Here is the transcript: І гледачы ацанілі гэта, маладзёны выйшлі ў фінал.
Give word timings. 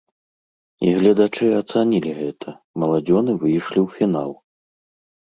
І 0.87 0.93
гледачы 0.97 1.51
ацанілі 1.61 2.11
гэта, 2.23 2.57
маладзёны 2.87 3.31
выйшлі 3.41 3.79
ў 3.87 4.01
фінал. 4.01 4.31